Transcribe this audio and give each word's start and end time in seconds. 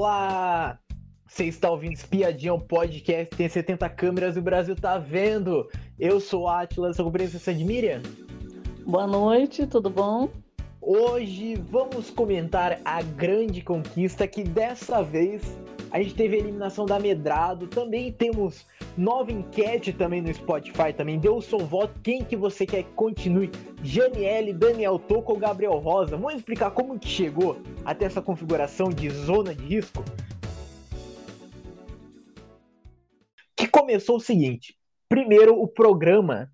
Olá! 0.00 0.78
Você 1.26 1.46
está 1.46 1.68
ouvindo 1.68 1.94
Espiadinha, 1.94 2.54
um 2.54 2.60
podcast, 2.60 3.34
tem 3.34 3.48
70 3.48 3.88
câmeras 3.88 4.36
e 4.36 4.38
o 4.38 4.42
Brasil 4.42 4.76
tá 4.76 4.96
vendo. 4.96 5.68
Eu 5.98 6.20
sou 6.20 6.42
o 6.42 6.48
Atlas, 6.48 6.94
sou 6.94 7.04
companheira 7.04 7.36
de 7.36 7.64
Miriam. 7.64 8.00
Boa 8.86 9.08
noite, 9.08 9.66
tudo 9.66 9.90
bom? 9.90 10.28
Hoje 10.80 11.56
vamos 11.68 12.10
comentar 12.10 12.80
a 12.84 13.02
grande 13.02 13.60
conquista 13.60 14.28
que 14.28 14.44
dessa 14.44 15.02
vez 15.02 15.42
a 15.90 16.00
gente 16.00 16.14
teve 16.14 16.36
a 16.36 16.38
eliminação 16.38 16.86
da 16.86 17.00
Medrado, 17.00 17.66
também 17.66 18.12
temos 18.12 18.64
nova 18.98 19.30
enquete 19.30 19.92
também 19.92 20.20
no 20.20 20.34
Spotify, 20.34 20.92
também. 20.92 21.20
Deu 21.20 21.36
o 21.36 21.42
seu 21.42 21.60
voto, 21.60 21.94
quem 22.02 22.24
que 22.24 22.34
você 22.36 22.66
quer 22.66 22.82
que 22.82 22.90
continue, 22.90 23.52
Janiele, 23.82 24.52
Daniel 24.52 24.98
Toco 24.98 25.32
ou 25.32 25.38
Gabriel 25.38 25.78
Rosa? 25.78 26.16
Vamos 26.16 26.34
explicar 26.34 26.72
como 26.72 26.98
que 26.98 27.08
chegou 27.08 27.56
até 27.84 28.06
essa 28.06 28.20
configuração 28.20 28.88
de 28.88 29.08
zona 29.08 29.54
de 29.54 29.64
risco? 29.64 30.04
Que 33.56 33.68
começou 33.68 34.16
o 34.16 34.20
seguinte, 34.20 34.76
primeiro 35.08 35.54
o 35.54 35.68
programa 35.68 36.50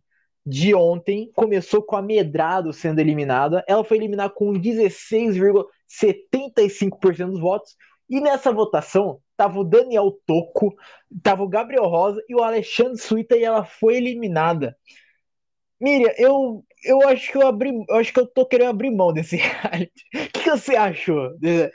de 0.46 0.74
ontem 0.74 1.30
começou 1.34 1.82
com 1.82 1.96
a 1.96 2.02
Medrado 2.02 2.74
sendo 2.74 2.98
eliminada, 2.98 3.64
ela 3.66 3.82
foi 3.82 3.96
eliminada 3.96 4.28
com 4.28 4.52
16,75% 4.52 7.30
dos 7.30 7.40
votos, 7.40 7.74
e 8.10 8.20
nessa 8.20 8.52
votação 8.52 9.22
tava 9.36 9.58
o 9.58 9.64
Daniel 9.64 10.12
Toco, 10.26 10.74
tava 11.22 11.42
o 11.42 11.48
Gabriel 11.48 11.86
Rosa 11.86 12.22
e 12.28 12.34
o 12.34 12.42
Alexandre 12.42 12.98
Suíta 12.98 13.36
e 13.36 13.44
ela 13.44 13.64
foi 13.64 13.96
eliminada. 13.96 14.76
Miriam, 15.80 16.12
eu, 16.16 16.64
eu 16.84 17.08
acho 17.08 17.30
que 17.30 17.38
eu 17.38 17.46
abri, 17.46 17.70
eu 17.88 17.96
acho 17.96 18.12
que 18.12 18.20
eu 18.20 18.26
tô 18.26 18.46
querendo 18.46 18.70
abrir 18.70 18.90
mão 18.90 19.12
desse 19.12 19.36
reality. 19.36 20.04
O 20.14 20.40
que 20.40 20.50
você 20.50 20.76
achou 20.76 21.36
de, 21.38 21.70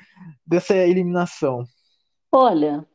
dessa 0.46 0.76
eliminação? 0.76 1.64
Olha, 2.32 2.86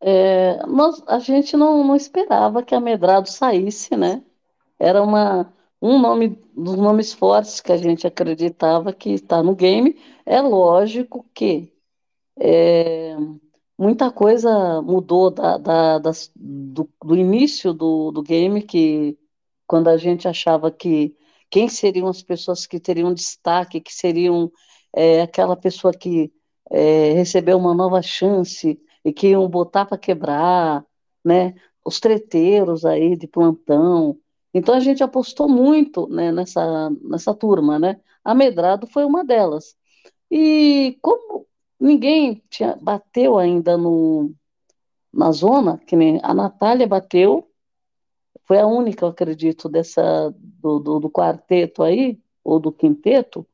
é, 0.00 0.64
nós, 0.66 1.02
a 1.06 1.18
gente 1.18 1.56
não, 1.56 1.84
não 1.84 1.96
esperava 1.96 2.62
que 2.62 2.74
a 2.74 2.80
Medrado 2.80 3.28
saísse, 3.28 3.96
né? 3.96 4.22
Era 4.78 5.02
uma, 5.02 5.52
um 5.80 5.98
nome 5.98 6.30
dos 6.56 6.76
nomes 6.76 7.12
fortes 7.12 7.60
que 7.60 7.72
a 7.72 7.76
gente 7.76 8.06
acreditava 8.06 8.92
que 8.92 9.10
está 9.10 9.42
no 9.42 9.54
game. 9.54 9.96
É 10.26 10.40
lógico 10.40 11.24
que 11.34 11.72
é, 12.38 13.16
muita 13.78 14.10
coisa 14.10 14.82
mudou 14.82 15.30
da, 15.30 15.58
da, 15.58 15.98
das, 15.98 16.30
do, 16.36 16.88
do, 17.04 17.16
início 17.16 17.72
do, 17.72 18.10
do 18.12 18.22
game, 18.22 18.62
que 18.62 19.18
quando 19.66 19.88
a 19.88 19.96
gente 19.96 20.28
achava 20.28 20.70
que 20.70 21.16
quem 21.50 21.68
seriam 21.68 22.08
as 22.08 22.22
pessoas 22.22 22.66
que 22.66 22.80
teriam 22.80 23.12
destaque, 23.14 23.80
que 23.80 23.92
seriam 23.92 24.50
é, 24.94 25.22
aquela 25.22 25.56
pessoa 25.56 25.92
que 25.92 26.32
é, 26.70 27.12
recebeu 27.12 27.58
uma 27.58 27.74
nova 27.74 28.02
chance 28.02 28.80
e 29.04 29.12
que 29.12 29.28
iam 29.28 29.48
botar 29.48 29.84
para 29.86 29.98
quebrar, 29.98 30.84
né? 31.24 31.54
Os 31.84 32.00
treteiros 32.00 32.84
aí 32.84 33.16
de 33.16 33.26
plantão. 33.26 34.18
Então 34.54 34.74
a 34.74 34.80
gente 34.80 35.02
apostou 35.02 35.48
muito 35.48 36.08
né, 36.08 36.30
nessa, 36.32 36.90
nessa 37.02 37.34
turma, 37.34 37.78
né? 37.78 38.00
A 38.24 38.34
Medrado 38.34 38.86
foi 38.86 39.04
uma 39.04 39.24
delas. 39.24 39.76
E 40.30 40.98
como 41.02 41.21
Ninguém 41.82 42.40
tinha, 42.48 42.78
bateu 42.80 43.36
ainda 43.36 43.76
no, 43.76 44.32
na 45.12 45.32
zona, 45.32 45.78
que 45.78 45.96
nem 45.96 46.20
a 46.22 46.32
Natália 46.32 46.86
bateu, 46.86 47.50
foi 48.44 48.60
a 48.60 48.66
única, 48.68 49.04
eu 49.04 49.08
acredito, 49.08 49.68
dessa 49.68 50.32
do, 50.38 50.78
do, 50.78 51.00
do 51.00 51.10
quarteto 51.10 51.82
aí, 51.82 52.20
ou 52.44 52.60
do 52.60 52.70
quinteto, 52.70 53.44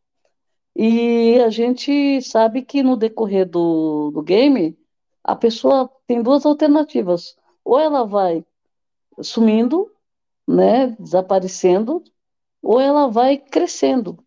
e 0.77 1.41
a 1.41 1.49
gente 1.49 2.21
sabe 2.21 2.61
que 2.61 2.83
no 2.83 2.99
decorrer 2.99 3.49
do, 3.49 4.11
do 4.11 4.23
game, 4.23 4.79
a 5.25 5.34
pessoa 5.34 5.91
tem 6.06 6.23
duas 6.23 6.45
alternativas. 6.45 7.34
Ou 7.65 7.79
ela 7.79 8.05
vai 8.05 8.45
sumindo, 9.23 9.91
né, 10.47 10.89
desaparecendo, 11.01 12.05
ou 12.62 12.78
ela 12.78 13.09
vai 13.09 13.39
crescendo, 13.39 14.22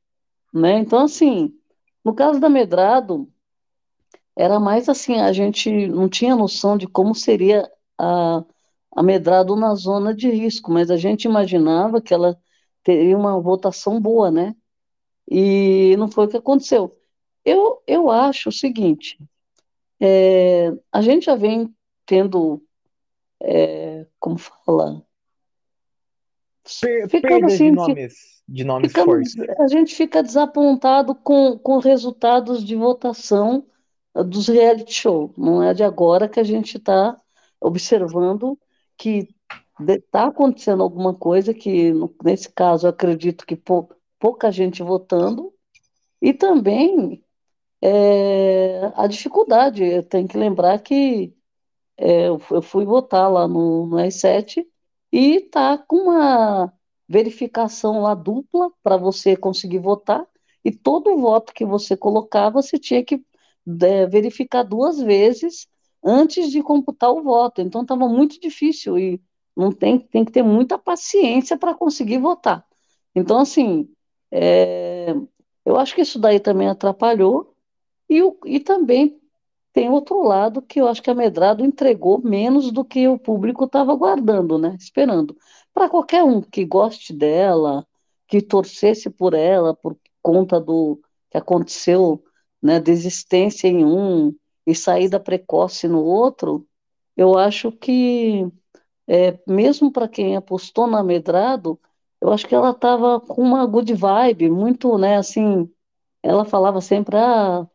né? 0.51 0.79
Então, 0.79 1.03
assim, 1.03 1.55
no 2.03 2.15
caso 2.15 2.39
da 2.39 2.49
Medrado, 2.49 3.30
era 4.35 4.59
mais 4.59 4.87
assim, 4.87 5.19
a 5.19 5.31
gente 5.33 5.87
não 5.87 6.07
tinha 6.07 6.35
noção 6.35 6.77
de 6.77 6.87
como 6.87 7.13
seria 7.13 7.69
a, 7.97 8.43
a 8.95 9.03
Medrado 9.03 9.55
na 9.55 9.75
zona 9.75 10.13
de 10.13 10.29
risco, 10.29 10.71
mas 10.71 10.89
a 10.89 10.97
gente 10.97 11.25
imaginava 11.25 12.01
que 12.01 12.13
ela 12.13 12.39
teria 12.83 13.17
uma 13.17 13.39
votação 13.39 13.99
boa, 13.99 14.31
né? 14.31 14.55
E 15.29 15.95
não 15.97 16.09
foi 16.09 16.25
o 16.25 16.29
que 16.29 16.37
aconteceu. 16.37 16.97
Eu, 17.43 17.81
eu 17.87 18.09
acho 18.09 18.49
o 18.49 18.51
seguinte, 18.51 19.17
é, 19.99 20.73
a 20.91 21.01
gente 21.01 21.25
já 21.25 21.35
vem 21.35 21.73
tendo, 22.05 22.61
é, 23.41 24.05
como 24.19 24.37
fala, 24.37 25.05
per, 26.81 27.09
ficando 27.09 27.45
assim, 27.45 27.69
de 27.69 27.71
nomes, 27.71 28.13
de 28.47 28.63
nomes 28.63 28.91
fortes. 28.91 29.35
A 29.59 29.67
gente 29.67 29.95
fica 29.95 30.21
desapontado 30.21 31.15
com, 31.15 31.57
com 31.57 31.77
resultados 31.79 32.63
de 32.63 32.75
votação 32.75 33.65
dos 34.13 34.47
reality 34.47 34.93
show. 34.93 35.33
Não 35.37 35.63
é 35.63 35.73
de 35.73 35.83
agora 35.83 36.27
que 36.27 36.39
a 36.39 36.43
gente 36.43 36.77
está 36.77 37.17
observando 37.59 38.57
que 38.97 39.27
está 39.79 40.27
acontecendo 40.27 40.83
alguma 40.83 41.13
coisa 41.13 41.53
que, 41.53 41.91
nesse 42.23 42.49
caso, 42.51 42.87
acredito 42.87 43.45
que 43.45 43.55
pou, 43.55 43.89
pouca 44.19 44.51
gente 44.51 44.83
votando, 44.83 45.51
e 46.21 46.33
também 46.33 47.23
é, 47.81 48.91
a 48.95 49.07
dificuldade. 49.07 50.03
Tenho 50.03 50.27
que 50.27 50.37
lembrar 50.37 50.79
que 50.79 51.35
é, 51.97 52.27
eu 52.27 52.61
fui 52.61 52.85
votar 52.85 53.31
lá 53.31 53.47
no, 53.47 53.87
no 53.87 53.97
E7 53.97 54.65
e 55.11 55.37
está 55.37 55.77
com 55.77 55.97
uma 55.97 56.71
verificação 57.07 58.01
lá 58.01 58.13
dupla 58.13 58.71
para 58.83 58.97
você 58.97 59.35
conseguir 59.35 59.79
votar, 59.79 60.25
e 60.63 60.71
todo 60.71 61.17
voto 61.17 61.53
que 61.53 61.65
você 61.65 61.97
colocava, 61.97 62.61
você 62.61 62.77
tinha 62.77 63.03
que 63.03 63.23
verificar 63.65 64.63
duas 64.63 64.99
vezes 64.99 65.67
antes 66.03 66.51
de 66.51 66.61
computar 66.63 67.11
o 67.11 67.23
voto. 67.23 67.61
Então 67.61 67.81
estava 67.81 68.07
muito 68.07 68.39
difícil 68.39 68.97
e 68.97 69.21
não 69.55 69.71
tem, 69.71 69.99
tem 69.99 70.25
que 70.25 70.31
ter 70.31 70.43
muita 70.43 70.77
paciência 70.77 71.57
para 71.57 71.75
conseguir 71.75 72.17
votar. 72.17 72.65
Então, 73.15 73.39
assim, 73.39 73.89
é, 74.31 75.13
eu 75.65 75.77
acho 75.77 75.93
que 75.93 76.01
isso 76.01 76.17
daí 76.19 76.39
também 76.39 76.67
atrapalhou, 76.67 77.53
e, 78.09 78.21
e 78.45 78.59
também 78.59 79.21
tem 79.73 79.89
outro 79.89 80.21
lado 80.21 80.61
que 80.61 80.81
eu 80.81 80.87
acho 80.87 81.01
que 81.01 81.09
a 81.09 81.15
Medrado 81.15 81.63
entregou 81.63 82.21
menos 82.21 82.71
do 82.71 82.83
que 82.83 83.07
o 83.07 83.17
público 83.17 83.65
estava 83.65 83.93
aguardando, 83.93 84.57
né? 84.57 84.75
Esperando. 84.77 85.37
Para 85.73 85.89
qualquer 85.89 86.23
um 86.23 86.41
que 86.41 86.65
goste 86.65 87.13
dela, 87.13 87.87
que 88.27 88.41
torcesse 88.41 89.09
por 89.09 89.33
ela, 89.33 89.73
por 89.73 89.97
conta 90.21 90.59
do 90.59 90.99
que 91.29 91.37
aconteceu 91.37 92.21
né, 92.61 92.79
desistência 92.79 93.67
em 93.67 93.83
um 93.85 94.35
e 94.65 94.75
saída 94.75 95.19
precoce 95.19 95.87
no 95.87 96.03
outro, 96.03 96.67
eu 97.17 97.37
acho 97.37 97.71
que, 97.71 98.47
é, 99.07 99.39
mesmo 99.47 99.91
para 99.91 100.07
quem 100.07 100.35
apostou 100.35 100.87
na 100.87 101.03
Medrado, 101.03 101.79
eu 102.21 102.31
acho 102.31 102.47
que 102.47 102.55
ela 102.55 102.71
estava 102.71 103.19
com 103.19 103.41
uma 103.41 103.65
good 103.65 103.93
vibe, 103.93 104.49
muito, 104.49 104.97
né, 104.97 105.17
assim, 105.17 105.69
ela 106.23 106.45
falava 106.45 106.81
sempre, 106.81 107.17
ah, 107.17 107.67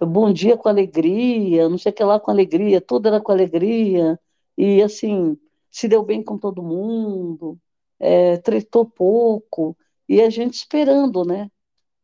bom 0.00 0.32
dia 0.32 0.56
com 0.56 0.68
alegria, 0.68 1.68
não 1.68 1.78
sei 1.78 1.92
o 1.92 1.94
que 1.94 2.04
lá 2.04 2.20
com 2.20 2.30
alegria, 2.30 2.80
tudo 2.80 3.08
era 3.08 3.20
com 3.20 3.32
alegria, 3.32 4.18
e 4.56 4.82
assim, 4.82 5.38
se 5.70 5.88
deu 5.88 6.02
bem 6.04 6.22
com 6.22 6.38
todo 6.38 6.62
mundo, 6.62 7.58
é, 7.98 8.36
tretou 8.38 8.84
pouco, 8.86 9.76
e 10.08 10.20
a 10.20 10.30
gente 10.30 10.54
esperando, 10.54 11.24
né, 11.24 11.50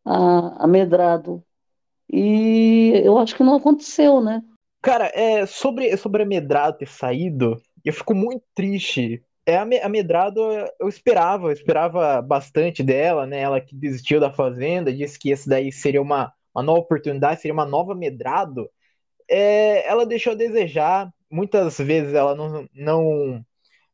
a, 0.04 0.64
a 0.64 0.66
Medrado 0.66 1.44
e 2.10 3.02
eu 3.04 3.18
acho 3.18 3.34
que 3.34 3.42
não 3.42 3.56
aconteceu, 3.56 4.20
né? 4.20 4.42
Cara, 4.82 5.10
é, 5.14 5.46
sobre, 5.46 5.96
sobre 5.96 6.22
a 6.22 6.26
Medrado 6.26 6.78
ter 6.78 6.88
saído, 6.88 7.60
eu 7.84 7.92
fico 7.92 8.14
muito 8.14 8.44
triste. 8.54 9.22
É, 9.44 9.56
a, 9.58 9.88
Medrado 9.88 10.40
eu 10.80 10.88
esperava, 10.88 11.48
eu 11.48 11.52
esperava 11.52 12.22
bastante 12.22 12.82
dela, 12.82 13.26
né? 13.26 13.40
Ela 13.40 13.60
que 13.60 13.74
desistiu 13.74 14.20
da 14.20 14.32
Fazenda, 14.32 14.92
disse 14.92 15.18
que 15.18 15.30
esse 15.30 15.48
daí 15.48 15.72
seria 15.72 16.00
uma, 16.00 16.32
uma 16.54 16.62
nova 16.62 16.80
oportunidade, 16.80 17.40
seria 17.40 17.52
uma 17.52 17.66
nova 17.66 17.94
Medrado. 17.94 18.68
É, 19.28 19.86
ela 19.88 20.06
deixou 20.06 20.32
a 20.32 20.36
desejar, 20.36 21.12
muitas 21.30 21.78
vezes 21.78 22.14
ela 22.14 22.34
não, 22.34 22.68
não, 22.72 23.44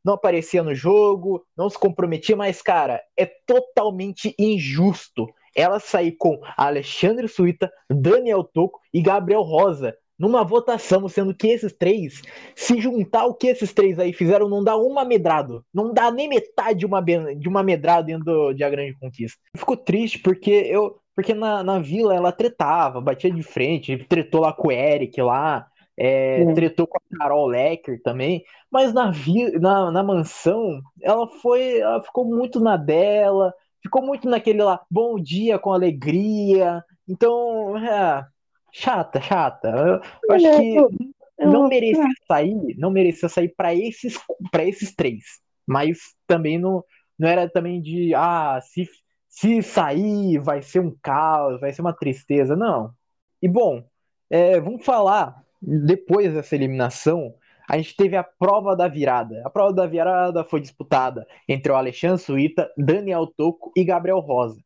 não 0.05 0.15
aparecia 0.15 0.63
no 0.63 0.75
jogo, 0.75 1.43
não 1.57 1.71
se 1.71 1.79
comprometia, 1.79 2.37
mas, 2.37 2.61
cara, 2.61 3.03
é 3.17 3.25
totalmente 3.47 4.35
injusto 4.39 5.27
ela 5.55 5.79
sair 5.81 6.13
com 6.13 6.41
Alexandre 6.57 7.29
Suíta, 7.29 7.71
Daniel 7.91 8.45
Toco 8.45 8.81
e 8.93 9.03
Gabriel 9.03 9.43
Rosa 9.43 9.95
numa 10.19 10.45
votação, 10.45 11.09
sendo 11.09 11.35
que 11.35 11.49
esses 11.49 11.73
três, 11.73 12.23
se 12.55 12.81
juntar 12.81 13.27
o 13.27 13.35
que 13.35 13.49
esses 13.49 13.73
três 13.73 13.99
aí 13.99 14.13
fizeram, 14.13 14.49
não 14.49 14.63
dá 14.63 14.77
uma 14.77 15.05
medrado. 15.05 15.65
Não 15.75 15.93
dá 15.93 16.13
nem 16.13 16.29
metade 16.29 16.79
de 16.79 16.87
uma, 16.87 17.03
de 17.03 17.49
uma 17.49 17.63
medrado 17.63 18.07
dentro 18.07 18.53
de 18.55 18.63
A 18.63 18.71
Grande 18.71 18.97
Conquista. 19.01 19.41
Eu 19.53 19.59
fico 19.59 19.77
triste 19.77 20.21
porque 20.21 20.51
eu. 20.51 20.97
Porque 21.15 21.35
na, 21.35 21.63
na 21.63 21.79
vila 21.79 22.15
ela 22.15 22.33
tretava, 22.33 22.99
batia 22.99 23.31
de 23.31 23.43
frente, 23.43 23.99
tretou 24.09 24.41
lá 24.41 24.53
com 24.53 24.69
o 24.69 24.73
Eric 24.73 25.21
lá. 25.21 25.67
é, 25.95 26.43
é. 26.43 26.55
tretou 26.55 26.87
com 26.87 26.97
a 26.97 27.19
Carol 27.19 27.47
Lecker 27.47 28.01
também, 28.03 28.43
mas 28.71 28.95
na, 28.95 29.11
vi, 29.11 29.51
na, 29.59 29.91
na 29.91 30.03
mansão 30.03 30.81
ela 31.03 31.27
foi, 31.27 31.81
ela 31.81 32.03
ficou 32.03 32.25
muito 32.25 32.61
na 32.61 32.79
dela, 32.79 33.53
ficou 33.83 34.03
muito 34.03 34.29
naquele 34.29 34.63
lá, 34.63 34.81
bom 34.91 35.19
dia 35.19 35.59
com 35.59 35.73
alegria, 35.73 36.85
então, 37.09 37.77
é, 37.77 38.25
chata, 38.73 39.21
chata. 39.21 39.69
Eu, 39.69 40.01
eu 40.29 40.35
acho 40.35 40.61
que 40.61 41.47
não 41.47 41.69
merecia 41.69 42.05
sair, 42.27 42.77
não 42.79 42.91
merecia 42.91 43.29
sair 43.29 43.53
para 43.57 43.75
esses, 43.75 44.19
esses 44.61 44.95
três, 44.95 45.23
mas 45.67 45.99
também 46.27 46.59
não, 46.59 46.85
não 47.19 47.29
era 47.29 47.49
também 47.49 47.81
de, 47.81 48.15
ah, 48.15 48.61
se, 48.63 48.89
se 49.29 49.63
sair 49.63 50.39
vai 50.39 50.63
ser 50.63 50.81
um 50.81 50.97
caos, 51.03 51.61
vai 51.61 51.73
ser 51.73 51.83
uma 51.83 51.93
tristeza, 51.93 52.57
não. 52.57 52.93
E 53.41 53.49
bom, 53.49 53.85
é, 54.31 54.61
vamos 54.61 54.85
falar 54.85 55.43
depois 55.61 56.33
dessa 56.33 56.55
eliminação, 56.55 57.35
a 57.69 57.77
gente 57.77 57.97
teve 57.97 58.17
a 58.17 58.23
prova 58.23 58.77
da 58.77 58.89
virada. 58.89 59.43
A 59.45 59.51
prova 59.51 59.73
da 59.73 59.87
virada 59.87 60.45
foi 60.45 60.61
disputada 60.61 61.27
entre 61.49 61.73
o 61.73 61.77
Alexandre 61.77 62.19
Suíta, 62.19 62.71
Daniel 62.77 63.27
Toco 63.27 63.73
e 63.77 63.85
Gabriel 63.85 64.21
Rosa. 64.21 64.61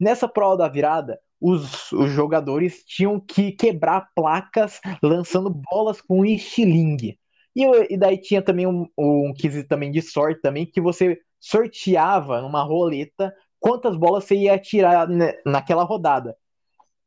Nessa 0.00 0.28
prova 0.28 0.56
da 0.56 0.68
virada, 0.68 1.18
os, 1.40 1.92
os 1.92 2.10
jogadores 2.10 2.84
tinham 2.84 3.20
que 3.20 3.52
quebrar 3.52 4.08
placas 4.14 4.80
lançando 5.02 5.50
bolas 5.50 6.00
com 6.00 6.24
estilingue. 6.24 7.18
E, 7.54 7.94
e 7.94 7.96
daí 7.96 8.18
tinha 8.18 8.42
também 8.42 8.66
um, 8.66 8.86
um 8.96 9.32
também 9.68 9.90
de 9.90 10.02
sorte 10.02 10.40
também, 10.40 10.66
que 10.66 10.80
você 10.80 11.18
sorteava 11.40 12.40
numa 12.40 12.62
roleta 12.62 13.32
quantas 13.60 13.96
bolas 13.96 14.24
você 14.24 14.36
ia 14.36 14.58
tirar 14.58 15.08
naquela 15.44 15.84
rodada. 15.84 16.36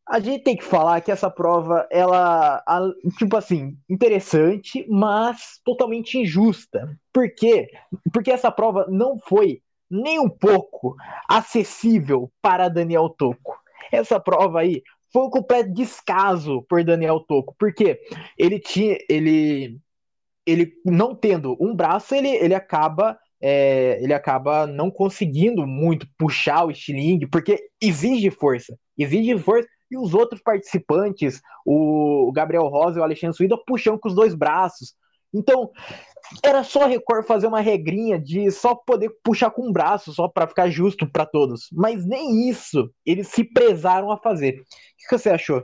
A 0.08 0.20
gente 0.20 0.44
tem 0.44 0.58
que 0.58 0.64
falar 0.64 1.00
que 1.02 1.12
essa 1.12 1.30
prova, 1.30 1.88
ela, 1.92 2.62
tipo 3.18 3.38
assim, 3.38 3.78
interessante, 3.90 4.86
mas 4.90 5.60
totalmente 5.64 6.18
injusta. 6.18 6.98
Por 7.14 7.34
quê? 7.34 7.70
Porque 8.12 8.32
essa 8.32 8.52
prova 8.52 8.86
não 8.90 9.18
foi 9.18 9.62
nem 9.90 10.20
um 10.20 10.30
pouco 10.30 10.96
acessível 11.30 12.32
para 12.42 12.70
Daniel 12.70 13.10
Toco. 13.10 13.58
Essa 13.92 14.20
prova 14.20 14.62
aí 14.62 14.82
foi 15.12 15.24
um 15.24 15.30
completo 15.30 15.74
descaso 15.74 16.62
por 16.70 16.84
Daniel 16.84 17.20
Toco, 17.20 17.56
porque 17.60 18.00
ele 18.38 18.60
tinha, 18.60 18.98
ele, 19.10 19.78
ele 20.46 20.74
não 20.86 21.14
tendo 21.14 21.58
um 21.60 21.76
braço, 21.76 22.16
ele, 22.16 22.30
ele 22.30 22.56
acaba 22.56 23.18
é, 23.42 23.98
ele 24.02 24.14
acaba 24.14 24.68
não 24.68 24.92
conseguindo 24.92 25.66
muito 25.66 26.08
puxar 26.18 26.66
o 26.66 26.72
estilingue, 26.72 27.26
porque 27.28 27.60
exige 27.82 28.30
força. 28.30 28.78
Exige 28.96 29.38
força 29.40 29.68
e 29.92 29.98
os 29.98 30.14
outros 30.14 30.42
participantes, 30.42 31.42
o 31.66 32.32
Gabriel 32.34 32.68
Rosa 32.68 32.98
e 32.98 33.02
o 33.02 33.04
Alexandre 33.04 33.36
Suída, 33.36 33.58
puxam 33.68 33.98
com 33.98 34.08
os 34.08 34.16
dois 34.16 34.34
braços. 34.34 34.96
Então, 35.34 35.70
era 36.44 36.64
só 36.64 36.84
a 36.84 36.88
Record 36.88 37.26
fazer 37.26 37.48
uma 37.48 37.62
regrinha 37.62 38.20
de 38.20 38.50
só 38.52 38.76
poder 38.76 39.10
puxar 39.24 39.52
com 39.52 39.68
um 39.68 39.72
braço, 39.72 40.14
só 40.14 40.28
para 40.28 40.48
ficar 40.48 40.70
justo 40.70 41.10
para 41.10 41.26
todos. 41.26 41.68
Mas 41.72 42.06
nem 42.06 42.50
isso 42.50 42.90
eles 43.06 43.28
se 43.28 43.44
prezaram 43.44 44.12
a 44.12 44.18
fazer. 44.18 44.62
O 44.62 45.08
que 45.10 45.18
você 45.18 45.30
achou? 45.30 45.64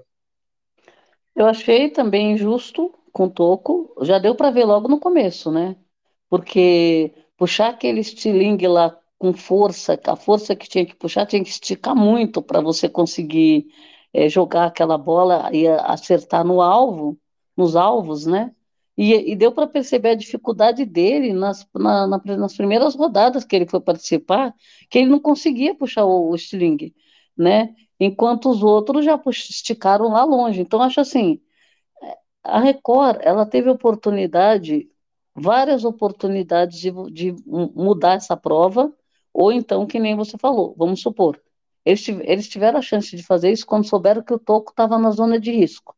Eu 1.35 1.45
achei 1.45 1.89
também 1.89 2.33
injusto 2.33 2.93
com 3.13 3.25
o 3.25 3.29
Toco. 3.29 3.93
Já 4.01 4.19
deu 4.19 4.35
para 4.35 4.51
ver 4.51 4.65
logo 4.65 4.87
no 4.87 4.99
começo, 4.99 5.51
né? 5.51 5.75
Porque 6.29 7.13
puxar 7.37 7.69
aquele 7.69 7.99
estilingue 7.99 8.67
lá 8.67 8.97
com 9.17 9.33
força, 9.33 9.99
a 10.05 10.15
força 10.15 10.55
que 10.55 10.67
tinha 10.67 10.85
que 10.85 10.95
puxar 10.95 11.25
tinha 11.25 11.43
que 11.43 11.49
esticar 11.49 11.95
muito 11.95 12.41
para 12.41 12.61
você 12.61 12.87
conseguir 12.87 13.67
é, 14.17 14.27
jogar 14.29 14.65
aquela 14.65 14.97
bola 14.97 15.49
e 15.53 15.67
acertar 15.67 16.43
no 16.43 16.59
alvo, 16.59 17.19
nos 17.55 17.75
alvos, 17.75 18.25
né? 18.25 18.51
E, 18.97 19.13
e 19.31 19.35
deu 19.35 19.51
para 19.51 19.67
perceber 19.67 20.09
a 20.09 20.15
dificuldade 20.15 20.85
dele 20.85 21.33
nas, 21.33 21.67
na, 21.75 22.07
na, 22.07 22.21
nas 22.37 22.55
primeiras 22.57 22.95
rodadas 22.95 23.45
que 23.45 23.55
ele 23.55 23.67
foi 23.67 23.79
participar, 23.79 24.55
que 24.89 24.97
ele 24.97 25.09
não 25.09 25.19
conseguia 25.19 25.75
puxar 25.75 26.05
o, 26.05 26.33
o 26.33 26.35
né? 27.37 27.75
Enquanto 27.99 28.49
os 28.49 28.63
outros 28.63 29.05
já 29.05 29.21
esticaram 29.27 30.09
lá 30.09 30.23
longe. 30.23 30.61
Então, 30.61 30.81
acho 30.81 30.99
assim, 30.99 31.39
a 32.43 32.59
Record, 32.59 33.19
ela 33.21 33.45
teve 33.45 33.69
oportunidade, 33.69 34.89
várias 35.35 35.85
oportunidades 35.85 36.79
de, 36.79 36.91
de 37.11 37.35
mudar 37.45 38.15
essa 38.15 38.35
prova, 38.35 38.91
ou 39.31 39.51
então, 39.51 39.85
que 39.85 39.99
nem 39.99 40.15
você 40.15 40.37
falou, 40.39 40.73
vamos 40.75 41.01
supor, 41.01 41.39
eles, 41.87 42.05
eles 42.09 42.49
tiveram 42.49 42.79
a 42.79 42.81
chance 42.81 43.15
de 43.15 43.23
fazer 43.23 43.49
isso 43.49 43.65
quando 43.65 43.87
souberam 43.87 44.21
que 44.21 44.33
o 44.33 44.39
Toco 44.39 44.71
estava 44.71 44.99
na 44.99 45.09
zona 45.11 45.39
de 45.39 45.51
risco. 45.51 45.95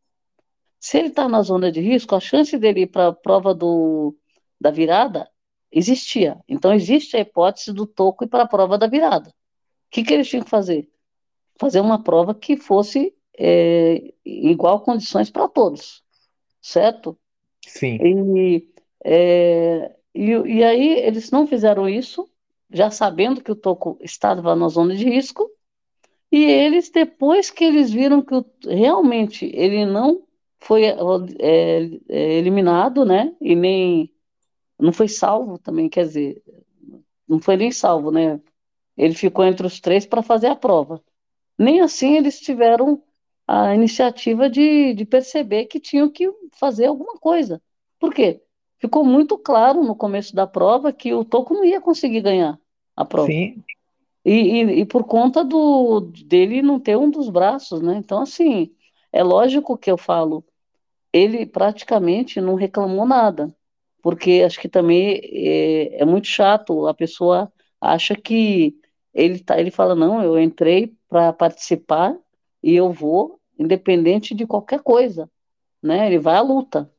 Se 0.80 1.00
ele 1.00 1.08
está 1.08 1.28
na 1.28 1.42
zona 1.42 1.72
de 1.72 1.82
risco, 1.82 2.14
a 2.14 2.20
chance 2.20 2.56
dele 2.60 2.82
ir 2.82 2.88
para 2.88 3.08
a 3.08 3.14
prova 3.14 3.56
do, 3.56 4.16
da 4.62 4.70
virada 4.70 5.28
existia. 5.72 6.40
Então, 6.48 6.72
existe 6.72 7.18
a 7.18 7.22
hipótese 7.22 7.74
do 7.74 7.88
Toco 7.88 8.24
ir 8.24 8.28
para 8.28 8.44
a 8.44 8.48
prova 8.48 8.78
da 8.78 8.86
virada. 8.86 9.30
O 9.30 9.34
que, 9.90 10.04
que 10.04 10.14
eles 10.14 10.30
tinham 10.30 10.44
que 10.44 10.50
fazer? 10.50 10.88
Fazer 11.60 11.82
uma 11.82 12.04
prova 12.04 12.36
que 12.36 12.56
fosse 12.56 13.12
é, 13.36 14.14
igual 14.24 14.82
condições 14.82 15.32
para 15.32 15.48
todos, 15.48 16.04
certo? 16.62 17.18
Sim. 17.66 17.98
E, 18.00 18.68
é, 19.04 19.96
e, 20.14 20.30
e 20.30 20.64
aí 20.64 21.00
eles 21.00 21.32
não 21.32 21.48
fizeram 21.48 21.90
isso, 21.90 22.30
já 22.72 22.92
sabendo 22.92 23.42
que 23.42 23.52
o 23.52 23.56
Toco 23.56 23.98
estava 24.02 24.56
na 24.56 24.68
zona 24.68 24.96
de 24.96 25.04
risco, 25.04 25.50
e 26.32 26.44
eles, 26.44 26.90
depois 26.90 27.50
que 27.50 27.64
eles 27.64 27.92
viram 27.92 28.22
que 28.22 28.36
realmente 28.68 29.50
ele 29.54 29.86
não 29.86 30.24
foi 30.60 30.84
é, 30.86 30.96
é, 32.08 32.34
eliminado, 32.34 33.04
né? 33.04 33.36
E 33.42 33.56
nem 33.56 34.14
não 34.78 34.94
foi 34.94 35.08
salvo 35.08 35.58
também, 35.58 35.90
quer 35.90 36.06
dizer, 36.06 36.42
não 37.28 37.40
foi 37.40 37.58
nem 37.58 37.72
salvo, 37.72 38.12
né? 38.12 38.40
Ele 38.96 39.14
ficou 39.14 39.44
entre 39.46 39.66
os 39.66 39.80
três 39.80 40.06
para 40.06 40.22
fazer 40.22 40.48
a 40.48 40.56
prova. 40.56 41.02
Nem 41.58 41.82
assim 41.82 42.16
eles 42.16 42.40
tiveram 42.40 43.02
a 43.48 43.74
iniciativa 43.74 44.50
de, 44.50 44.94
de 44.94 45.06
perceber 45.06 45.66
que 45.66 45.80
tinham 45.80 46.10
que 46.10 46.30
fazer 46.54 46.86
alguma 46.86 47.18
coisa. 47.18 47.62
Por 48.00 48.14
quê? 48.14 48.42
Ficou 48.78 49.04
muito 49.04 49.38
claro 49.38 49.84
no 49.84 49.96
começo 49.96 50.36
da 50.36 50.46
prova 50.48 50.94
que 50.94 51.14
o 51.14 51.26
Toco 51.26 51.54
não 51.54 51.66
ia 51.66 51.82
conseguir 51.82 52.22
ganhar 52.22 52.60
a 52.96 53.04
prova. 53.04 53.28
Sim. 53.28 53.64
E, 54.26 54.32
e, 54.32 54.82
e, 54.82 54.86
por 54.86 55.06
conta 55.06 55.44
do 55.44 56.02
dele 56.02 56.62
não 56.62 56.80
ter 56.80 56.98
um 56.98 57.10
dos 57.10 57.30
braços, 57.30 57.82
né? 57.82 57.96
Então, 57.98 58.22
assim, 58.22 58.76
é 59.12 59.24
lógico 59.24 59.78
que 59.78 59.90
eu 59.90 59.98
falo, 59.98 60.46
ele 61.14 61.46
praticamente 61.46 62.42
não 62.42 62.56
reclamou 62.56 63.06
nada, 63.06 63.56
porque 64.02 64.44
acho 64.46 64.60
que 64.60 64.70
também 64.70 65.20
é, 65.24 66.02
é 66.02 66.06
muito 66.06 66.28
chato, 66.28 66.88
a 66.88 66.94
pessoa 66.94 67.52
acha 67.82 68.16
que 68.16 68.76
ele 69.14 69.40
tá, 69.40 69.60
ele 69.60 69.72
fala, 69.72 69.96
não, 69.96 70.24
eu 70.24 70.40
entrei 70.40 70.96
para 71.10 71.34
participar 71.34 72.16
e 72.64 72.76
eu 72.76 72.92
vou, 72.92 73.40
independente 73.58 74.36
de 74.36 74.46
qualquer 74.48 74.82
coisa, 74.82 75.30
né? 75.84 76.08
Ele 76.08 76.20
vai 76.20 76.36
à 76.38 76.42
luta. 76.42 76.92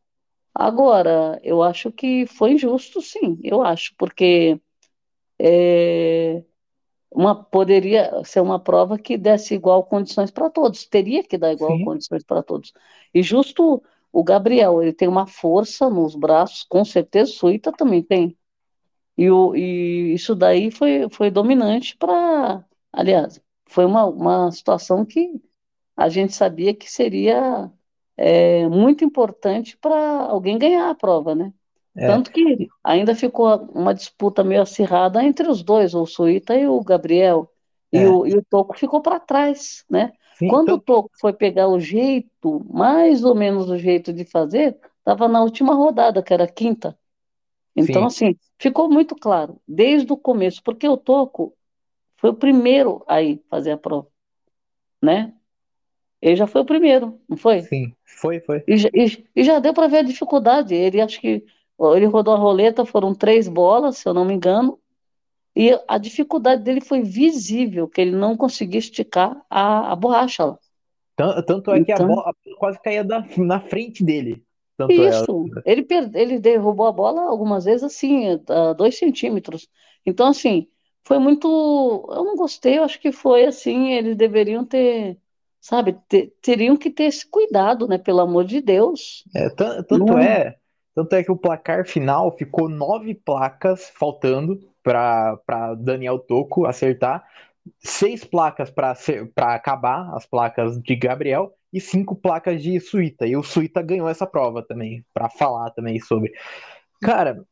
Agora, 0.54 1.40
eu 1.44 1.62
acho 1.62 1.92
que 1.92 2.26
foi 2.26 2.52
injusto, 2.52 3.00
sim, 3.02 3.38
eu 3.42 3.62
acho, 3.62 3.94
porque 3.98 4.60
é, 5.38 6.44
uma, 7.10 7.34
poderia 7.34 8.22
ser 8.24 8.40
uma 8.40 8.58
prova 8.58 8.98
que 8.98 9.16
desse 9.18 9.54
igual 9.54 9.84
condições 9.84 10.30
para 10.30 10.48
todos, 10.50 10.86
teria 10.86 11.22
que 11.24 11.36
dar 11.36 11.52
igual 11.52 11.76
Sim. 11.76 11.84
condições 11.84 12.24
para 12.24 12.42
todos. 12.42 12.72
E 13.12 13.22
justo 13.22 13.82
o 14.12 14.24
Gabriel, 14.24 14.82
ele 14.82 14.92
tem 14.92 15.08
uma 15.08 15.26
força 15.26 15.88
nos 15.90 16.14
braços, 16.14 16.64
com 16.64 16.84
certeza, 16.84 17.30
o 17.32 17.34
Suíta 17.34 17.72
também 17.72 18.02
tem. 18.02 18.36
E, 19.16 19.30
o, 19.30 19.54
e 19.54 20.14
isso 20.14 20.34
daí 20.34 20.70
foi, 20.70 21.08
foi 21.10 21.30
dominante 21.30 21.96
para. 21.96 22.64
Aliás, 22.92 23.40
foi 23.66 23.84
uma, 23.84 24.04
uma 24.06 24.50
situação 24.50 25.04
que 25.04 25.40
a 25.96 26.08
gente 26.08 26.34
sabia 26.34 26.74
que 26.74 26.90
seria 26.90 27.70
é, 28.16 28.68
muito 28.68 29.04
importante 29.04 29.76
para 29.76 29.96
alguém 30.22 30.58
ganhar 30.58 30.90
a 30.90 30.94
prova, 30.94 31.34
né? 31.34 31.52
É. 32.00 32.06
Tanto 32.06 32.32
que 32.32 32.66
ainda 32.82 33.14
ficou 33.14 33.68
uma 33.74 33.92
disputa 33.92 34.42
meio 34.42 34.62
acirrada 34.62 35.22
entre 35.22 35.46
os 35.46 35.62
dois, 35.62 35.94
o 35.94 36.06
Suíta 36.06 36.56
e 36.56 36.66
o 36.66 36.82
Gabriel. 36.82 37.52
É. 37.92 37.98
E, 37.98 38.06
o, 38.06 38.26
e 38.26 38.34
o 38.34 38.42
Toco 38.42 38.78
ficou 38.78 39.02
para 39.02 39.20
trás, 39.20 39.84
né? 39.88 40.14
Sim, 40.38 40.48
Quando 40.48 40.68
então... 40.68 40.76
o 40.76 40.80
Toco 40.80 41.10
foi 41.20 41.34
pegar 41.34 41.68
o 41.68 41.78
jeito, 41.78 42.64
mais 42.72 43.22
ou 43.22 43.34
menos 43.34 43.68
o 43.68 43.76
jeito 43.76 44.14
de 44.14 44.24
fazer, 44.24 44.78
estava 44.98 45.28
na 45.28 45.42
última 45.42 45.74
rodada, 45.74 46.22
que 46.22 46.32
era 46.32 46.44
a 46.44 46.50
quinta. 46.50 46.96
Então, 47.76 48.08
Sim. 48.08 48.28
assim, 48.28 48.36
ficou 48.58 48.88
muito 48.88 49.14
claro, 49.14 49.60
desde 49.68 50.10
o 50.10 50.16
começo, 50.16 50.62
porque 50.62 50.88
o 50.88 50.96
Toco 50.96 51.54
foi 52.16 52.30
o 52.30 52.34
primeiro 52.34 53.04
a 53.06 53.20
ir 53.20 53.42
fazer 53.50 53.72
a 53.72 53.76
prova, 53.76 54.08
né? 55.02 55.34
Ele 56.22 56.36
já 56.36 56.46
foi 56.46 56.62
o 56.62 56.66
primeiro, 56.66 57.20
não 57.28 57.36
foi? 57.36 57.60
Sim, 57.60 57.94
foi, 58.06 58.40
foi. 58.40 58.64
E, 58.66 58.74
e, 58.94 59.26
e 59.36 59.44
já 59.44 59.58
deu 59.58 59.74
para 59.74 59.86
ver 59.86 59.98
a 59.98 60.02
dificuldade. 60.02 60.74
Ele 60.74 61.00
acho 61.00 61.20
que 61.20 61.44
ele 61.94 62.06
rodou 62.06 62.34
a 62.34 62.38
roleta, 62.38 62.84
foram 62.84 63.14
três 63.14 63.48
bolas, 63.48 63.98
se 63.98 64.08
eu 64.08 64.14
não 64.14 64.24
me 64.24 64.34
engano, 64.34 64.78
e 65.54 65.78
a 65.88 65.98
dificuldade 65.98 66.62
dele 66.62 66.80
foi 66.80 67.02
visível, 67.02 67.88
que 67.88 68.00
ele 68.00 68.12
não 68.14 68.36
conseguia 68.36 68.78
esticar 68.78 69.40
a, 69.48 69.92
a 69.92 69.96
borracha 69.96 70.44
lá. 70.44 70.58
Tanto 71.42 71.70
é 71.72 71.84
que 71.84 71.92
então, 71.92 72.06
a 72.06 72.08
bola 72.08 72.34
quase 72.58 72.80
caía 72.80 73.04
da, 73.04 73.24
na 73.36 73.60
frente 73.60 74.02
dele. 74.02 74.42
Tanto 74.76 74.92
Isso, 74.92 75.44
ele, 75.66 75.82
per... 75.82 76.10
ele 76.14 76.38
derrubou 76.38 76.86
a 76.86 76.92
bola 76.92 77.22
algumas 77.22 77.66
vezes 77.66 77.82
assim, 77.82 78.40
a 78.48 78.72
dois 78.72 78.96
centímetros. 78.96 79.68
Então, 80.06 80.28
assim, 80.28 80.66
foi 81.04 81.18
muito. 81.18 81.46
Eu 82.08 82.24
não 82.24 82.36
gostei, 82.36 82.78
eu 82.78 82.84
acho 82.84 82.98
que 82.98 83.12
foi 83.12 83.44
assim, 83.44 83.92
eles 83.92 84.16
deveriam 84.16 84.64
ter, 84.64 85.18
sabe, 85.60 85.98
ter... 86.08 86.32
teriam 86.40 86.78
que 86.78 86.88
ter 86.88 87.04
esse 87.04 87.28
cuidado, 87.28 87.86
né? 87.86 87.98
Pelo 87.98 88.20
amor 88.20 88.44
de 88.44 88.62
Deus. 88.62 89.22
É, 89.36 89.50
tanto 89.50 89.98
não... 89.98 90.18
é, 90.18 90.56
tanto 90.94 91.14
é 91.14 91.22
que 91.22 91.32
o 91.32 91.36
placar 91.36 91.86
final 91.86 92.36
ficou 92.36 92.68
nove 92.68 93.14
placas 93.14 93.90
faltando 93.90 94.58
para 94.82 95.74
Daniel 95.78 96.18
Toco 96.18 96.66
acertar, 96.66 97.24
seis 97.78 98.24
placas 98.24 98.70
para 98.70 99.54
acabar, 99.54 100.14
as 100.14 100.26
placas 100.26 100.80
de 100.80 100.96
Gabriel, 100.96 101.54
e 101.72 101.80
cinco 101.80 102.16
placas 102.16 102.62
de 102.62 102.80
Suíta. 102.80 103.26
E 103.26 103.36
o 103.36 103.42
Suíta 103.42 103.82
ganhou 103.82 104.08
essa 104.08 104.26
prova 104.26 104.62
também, 104.62 105.04
para 105.14 105.28
falar 105.28 105.70
também 105.70 106.00
sobre. 106.00 106.32
Cara, 107.00 107.44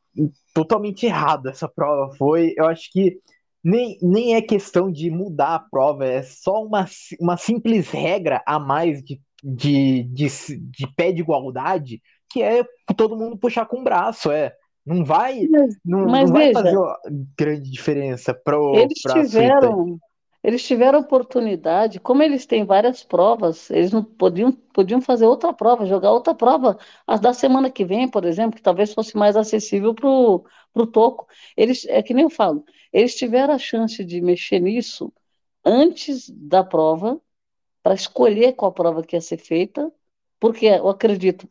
totalmente 0.52 1.06
errado 1.06 1.48
essa 1.48 1.68
prova 1.68 2.14
foi. 2.16 2.54
Eu 2.56 2.66
acho 2.66 2.90
que 2.90 3.18
nem, 3.62 3.98
nem 4.02 4.34
é 4.34 4.42
questão 4.42 4.90
de 4.90 5.10
mudar 5.10 5.54
a 5.54 5.58
prova, 5.58 6.06
é 6.06 6.22
só 6.22 6.62
uma, 6.62 6.86
uma 7.20 7.36
simples 7.36 7.90
regra 7.90 8.42
a 8.46 8.58
mais 8.58 9.02
de, 9.02 9.20
de, 9.42 10.04
de, 10.04 10.28
de 10.58 10.86
pé 10.94 11.12
de 11.12 11.20
igualdade, 11.20 12.00
que 12.30 12.42
é 12.42 12.64
todo 12.96 13.16
mundo 13.16 13.36
puxar 13.36 13.66
com 13.66 13.80
o 13.80 13.84
braço, 13.84 14.30
é. 14.30 14.54
Não 14.84 15.04
vai, 15.04 15.46
não, 15.84 16.06
não 16.06 16.26
vai 16.26 16.46
veja, 16.46 16.52
fazer 16.62 16.78
grande 17.38 17.70
diferença 17.70 18.32
para 18.32 18.56
Eles 18.74 19.00
tiveram, 19.00 19.98
eles 20.42 20.64
tiveram 20.64 21.00
oportunidade, 21.00 22.00
como 22.00 22.22
eles 22.22 22.46
têm 22.46 22.64
várias 22.64 23.04
provas, 23.04 23.70
eles 23.70 23.92
não 23.92 24.02
podiam, 24.02 24.50
podiam 24.50 25.00
fazer 25.00 25.26
outra 25.26 25.52
prova, 25.52 25.84
jogar 25.84 26.12
outra 26.12 26.34
prova, 26.34 26.78
as 27.06 27.20
da 27.20 27.34
semana 27.34 27.70
que 27.70 27.84
vem, 27.84 28.08
por 28.08 28.24
exemplo, 28.24 28.56
que 28.56 28.62
talvez 28.62 28.94
fosse 28.94 29.14
mais 29.14 29.36
acessível 29.36 29.94
para 29.94 30.08
o 30.08 30.86
Toco. 30.86 31.26
Eles, 31.54 31.84
é 31.86 32.02
que 32.02 32.14
nem 32.14 32.24
eu 32.24 32.30
falo, 32.30 32.64
eles 32.90 33.14
tiveram 33.14 33.52
a 33.52 33.58
chance 33.58 34.02
de 34.02 34.22
mexer 34.22 34.58
nisso 34.58 35.12
antes 35.64 36.30
da 36.30 36.64
prova, 36.64 37.20
para 37.82 37.94
escolher 37.94 38.54
qual 38.54 38.72
prova 38.72 39.02
que 39.02 39.16
ia 39.16 39.20
ser 39.20 39.38
feita, 39.38 39.92
porque 40.40 40.66
eu 40.66 40.88
acredito, 40.88 41.48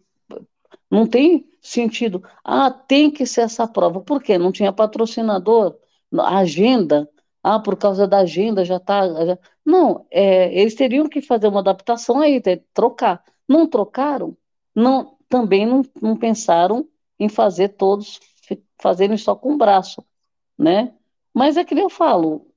não 0.90 1.06
tem 1.08 1.48
sentido, 1.62 2.24
ah, 2.44 2.72
tem 2.72 3.12
que 3.12 3.26
ser 3.26 3.42
essa 3.42 3.68
prova, 3.68 4.02
por 4.02 4.22
quê? 4.22 4.38
Não 4.38 4.52
tinha 4.52 4.72
patrocinador, 4.72 5.78
agenda, 6.20 7.10
ah, 7.44 7.60
por 7.60 7.78
causa 7.78 8.08
da 8.08 8.20
agenda 8.20 8.64
já 8.66 8.78
está. 8.78 9.04
Não, 9.66 10.06
é, 10.12 10.54
eles 10.60 10.76
teriam 10.76 11.08
que 11.10 11.22
fazer 11.22 11.48
uma 11.48 11.60
adaptação 11.60 12.22
aí, 12.22 12.42
trocar. 12.74 13.24
Não 13.48 13.68
trocaram, 13.68 14.36
não, 14.76 15.18
também 15.30 15.66
não, 15.66 15.82
não 16.02 16.18
pensaram 16.18 16.88
em 17.20 17.30
fazer 17.30 17.70
todos 17.70 18.20
fazerem 18.82 19.18
só 19.18 19.36
com 19.36 19.54
o 19.54 19.58
braço, 19.58 20.04
né? 20.58 20.94
Mas 21.34 21.58
é 21.58 21.64
que 21.64 21.74
eu 21.74 21.90
falo, 21.90 22.48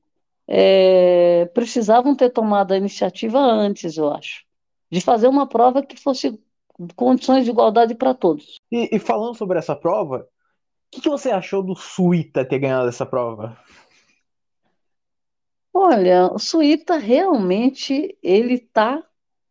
é, 0.46 1.46
precisavam 1.54 2.14
ter 2.14 2.30
tomado 2.30 2.72
a 2.72 2.76
iniciativa 2.76 3.38
antes, 3.38 3.96
eu 3.96 4.12
acho, 4.12 4.44
de 4.90 5.00
fazer 5.00 5.28
uma 5.28 5.46
prova 5.46 5.82
que 5.82 5.96
fosse 5.96 6.38
condições 6.94 7.44
de 7.44 7.50
igualdade 7.50 7.94
para 7.94 8.14
todos. 8.14 8.60
E, 8.70 8.94
e, 8.96 8.98
falando 8.98 9.34
sobre 9.34 9.58
essa 9.58 9.76
prova, 9.76 10.18
o 10.18 10.26
que, 10.90 11.00
que, 11.00 11.08
você 11.08 11.30
achou 11.30 11.62
do 11.62 11.74
Suíta 11.74 12.44
ter 12.44 12.58
ganhado 12.58 12.88
essa 12.88 13.06
prova? 13.06 13.56
Olha, 15.72 16.32
o 16.32 16.38
Suíta 16.38 16.96
realmente 16.96 18.16
ele 18.22 18.54
está, 18.54 19.02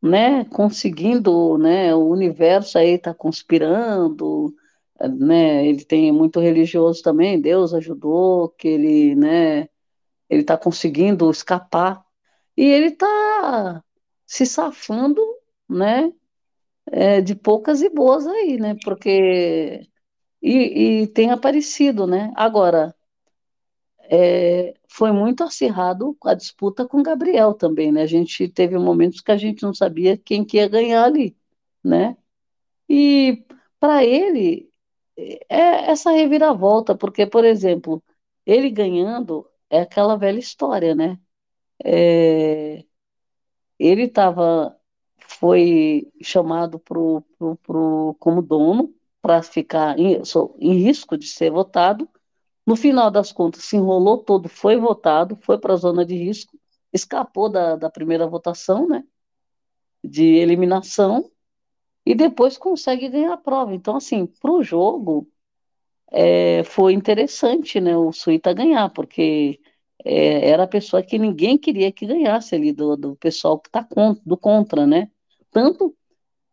né, 0.02 0.46
conseguindo, 0.46 1.58
né, 1.58 1.96
o 1.96 2.10
universo 2.10 2.78
aí 2.78 2.92
está 2.92 3.14
conspirando, 3.14 4.54
né, 5.18 5.66
ele 5.66 5.86
tem 5.86 6.12
muito 6.12 6.40
religioso 6.40 7.02
também, 7.02 7.40
Deus 7.40 7.74
ajudou, 7.74 8.50
que 8.50 8.68
ele, 8.68 9.16
né, 9.16 9.70
ele 10.30 10.42
está 10.42 10.58
conseguindo 10.58 11.32
escapar 11.32 12.04
e 12.58 12.66
ele 12.66 12.88
está 12.88 13.84
se 14.26 14.46
safando, 14.46 15.22
né, 15.70 16.12
é, 16.92 17.22
de 17.22 17.36
poucas 17.36 17.82
e 17.82 17.90
boas 17.90 18.28
aí, 18.28 18.58
né, 18.60 18.76
porque 18.84 19.88
e, 20.42 21.02
e 21.04 21.08
tem 21.08 21.32
aparecido, 21.32 22.08
né. 22.08 22.32
Agora 22.36 22.96
é, 24.12 24.74
foi 24.90 25.12
muito 25.12 25.44
acirrado 25.44 26.18
a 26.24 26.34
disputa 26.34 26.88
com 26.88 27.04
Gabriel 27.04 27.54
também, 27.54 27.92
né? 27.92 28.02
A 28.04 28.06
gente 28.08 28.48
teve 28.50 28.78
momentos 28.78 29.22
que 29.22 29.32
a 29.32 29.38
gente 29.38 29.62
não 29.64 29.74
sabia 29.74 30.18
quem 30.18 30.44
que 30.46 30.58
ia 30.58 30.68
ganhar 30.68 31.04
ali, 31.06 31.38
né? 31.84 32.18
E 32.90 33.46
para 33.80 34.06
ele 34.06 34.72
é 35.50 35.92
essa 35.92 36.12
reviravolta, 36.12 36.96
porque, 36.98 37.26
por 37.26 37.46
exemplo, 37.46 38.04
ele 38.46 38.70
ganhando 38.72 39.48
é 39.70 39.82
aquela 39.82 40.18
velha 40.18 40.40
história, 40.40 40.96
né? 40.96 41.20
É, 41.84 42.86
ele 43.80 44.04
estava 44.04 44.79
foi 45.28 46.12
chamado 46.22 46.80
pro, 46.80 47.24
pro, 47.38 47.56
pro, 47.58 48.16
como 48.20 48.42
dono 48.42 48.94
para 49.22 49.42
ficar 49.42 49.98
em, 50.00 50.22
em 50.60 50.74
risco 50.74 51.18
de 51.18 51.28
ser 51.28 51.52
votado 51.52 52.08
no 52.70 52.76
final 52.76 53.10
das 53.10 53.32
contas, 53.32 53.64
se 53.64 53.78
enrolou 53.78 54.20
todo, 54.20 54.48
foi 54.48 54.78
votado, 54.78 55.36
foi 55.42 55.58
para 55.58 55.74
a 55.74 55.76
zona 55.76 56.06
de 56.06 56.14
risco, 56.16 56.56
escapou 56.94 57.50
da, 57.50 57.76
da 57.76 57.90
primeira 57.90 58.28
votação, 58.28 58.88
né? 58.88 59.04
De 60.04 60.36
eliminação, 60.36 61.32
e 62.06 62.14
depois 62.14 62.60
consegue 62.60 63.10
ganhar 63.10 63.34
a 63.34 63.38
prova. 63.38 63.74
Então, 63.74 63.96
assim, 63.96 64.28
para 64.28 64.52
o 64.52 64.62
jogo, 64.62 65.28
é, 66.12 66.64
foi 66.64 66.94
interessante, 66.94 67.82
né? 67.82 67.98
O 67.98 68.12
Suíta 68.12 68.54
ganhar, 68.54 68.90
porque 68.92 69.60
é, 70.04 70.50
era 70.50 70.64
a 70.64 70.68
pessoa 70.68 71.04
que 71.04 71.18
ninguém 71.18 71.58
queria 71.58 71.92
que 71.92 72.06
ganhasse 72.06 72.56
ali, 72.56 72.72
do, 72.72 72.96
do 72.96 73.16
pessoal 73.16 73.60
que 73.60 73.70
está 73.70 73.88
do 74.26 74.38
contra, 74.38 74.86
né? 74.88 75.10
Tanto, 75.52 75.96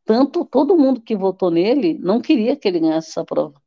tanto 0.04 0.44
todo 0.44 0.76
mundo 0.76 1.00
que 1.00 1.16
votou 1.16 1.50
nele 1.50 1.98
não 1.98 2.20
queria 2.20 2.56
que 2.56 2.66
ele 2.66 2.80
ganhasse 2.80 3.10
essa 3.10 3.24
prova. 3.24 3.60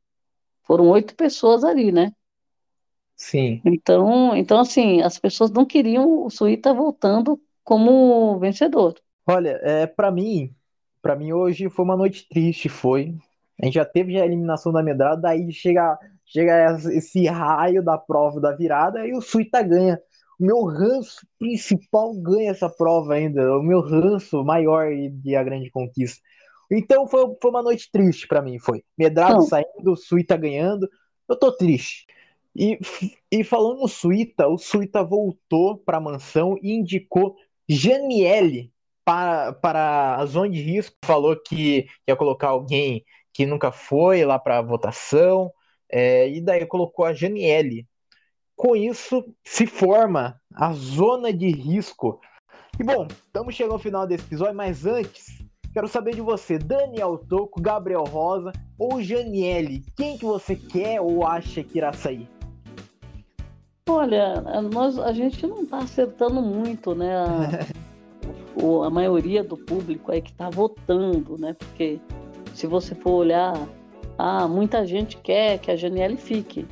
Foram 0.62 0.88
oito 0.90 1.14
pessoas 1.14 1.64
ali, 1.64 1.90
né? 1.90 2.12
Sim. 3.16 3.60
Então, 3.64 4.34
então 4.34 4.58
assim, 4.58 5.02
as 5.02 5.18
pessoas 5.18 5.50
não 5.50 5.66
queriam 5.66 6.24
o 6.24 6.30
Suíta 6.30 6.72
voltando 6.72 7.40
como 7.62 8.38
vencedor. 8.38 8.94
Olha, 9.26 9.60
é, 9.62 9.86
para 9.86 10.10
mim, 10.10 10.54
para 11.02 11.14
mim 11.14 11.32
hoje 11.32 11.68
foi 11.68 11.84
uma 11.84 11.96
noite 11.96 12.26
triste, 12.28 12.68
foi. 12.68 13.14
A 13.60 13.66
gente 13.66 13.74
já 13.74 13.84
teve 13.84 14.18
a 14.18 14.24
eliminação 14.24 14.72
da 14.72 14.82
medrada, 14.82 15.20
daí 15.20 15.52
chega, 15.52 15.98
chega 16.30 16.78
esse 16.92 17.26
raio 17.26 17.82
da 17.82 17.98
prova 17.98 18.40
da 18.40 18.52
virada 18.52 19.06
e 19.06 19.12
o 19.12 19.20
Suíta 19.20 19.62
ganha. 19.62 20.00
O 20.38 20.44
meu 20.44 20.64
ranço 20.64 21.26
principal 21.38 22.14
ganha 22.14 22.50
essa 22.50 22.68
prova 22.68 23.14
ainda, 23.14 23.58
o 23.58 23.62
meu 23.62 23.80
ranço 23.80 24.42
maior 24.42 24.88
de 24.90 25.36
a 25.36 25.42
grande 25.42 25.70
conquista. 25.70 26.22
Então 26.70 27.06
foi, 27.06 27.26
foi 27.42 27.50
uma 27.50 27.62
noite 27.62 27.90
triste 27.92 28.26
para 28.26 28.40
mim, 28.40 28.58
foi. 28.58 28.82
Medrado 28.96 29.34
não. 29.34 29.42
saindo, 29.42 29.96
Suíta 29.96 30.36
ganhando. 30.36 30.88
Eu 31.28 31.36
tô 31.36 31.52
triste. 31.52 32.06
E, 32.54 32.78
e 33.30 33.44
falando 33.44 33.80
no 33.80 33.88
Suíta, 33.88 34.48
o 34.48 34.56
Suíta 34.56 35.02
voltou 35.02 35.78
para 35.78 35.98
a 35.98 36.00
mansão 36.00 36.56
e 36.62 36.72
indicou 36.72 37.36
Janiele 37.68 38.72
para, 39.04 39.52
para 39.52 40.16
a 40.16 40.26
zona 40.26 40.48
de 40.48 40.62
risco. 40.62 40.96
Falou 41.04 41.36
que 41.36 41.86
ia 42.06 42.16
colocar 42.16 42.48
alguém 42.48 43.04
que 43.32 43.46
nunca 43.46 43.70
foi 43.70 44.24
lá 44.24 44.38
para 44.38 44.58
a 44.58 44.62
votação, 44.62 45.52
é, 45.90 46.28
e 46.28 46.40
daí 46.40 46.64
colocou 46.66 47.04
a 47.04 47.12
Janiele. 47.12 47.86
Com 48.56 48.76
isso, 48.76 49.24
se 49.44 49.66
forma 49.66 50.40
a 50.54 50.72
zona 50.72 51.32
de 51.32 51.50
risco. 51.50 52.20
E 52.78 52.84
bom, 52.84 53.06
estamos 53.26 53.54
chegando 53.54 53.72
ao 53.72 53.78
final 53.78 54.06
desse 54.06 54.24
episódio, 54.24 54.54
mas 54.54 54.84
antes, 54.86 55.40
Quero 55.72 55.86
saber 55.86 56.16
de 56.16 56.20
você, 56.20 56.58
Daniel 56.58 57.16
Toco, 57.16 57.62
Gabriel 57.62 58.02
Rosa 58.02 58.52
ou 58.76 59.00
Janiele. 59.00 59.84
Quem 59.96 60.18
que 60.18 60.24
você 60.24 60.56
quer 60.56 61.00
ou 61.00 61.24
acha 61.24 61.62
que 61.62 61.78
irá 61.78 61.92
sair? 61.92 62.28
Olha, 63.88 64.40
nós, 64.72 64.98
a 64.98 65.12
gente 65.12 65.46
não 65.46 65.62
está 65.62 65.78
acertando 65.78 66.42
muito, 66.42 66.92
né? 66.92 67.14
A, 67.16 68.86
a 68.86 68.90
maioria 68.90 69.44
do 69.44 69.56
público 69.56 70.10
aí 70.10 70.20
que 70.20 70.32
está 70.32 70.50
votando, 70.50 71.38
né? 71.38 71.54
Porque 71.54 72.00
se 72.52 72.66
você 72.66 72.92
for 72.92 73.12
olhar, 73.12 73.54
ah, 74.22 74.46
muita 74.46 74.84
gente 74.84 75.16
quer 75.16 75.58
que 75.58 75.70
a 75.70 75.76
Janiele 75.76 76.18
fique, 76.18 76.66